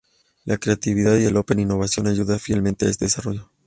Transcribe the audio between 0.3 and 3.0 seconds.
La creatividad y el Open Innovation ayudan fielmente a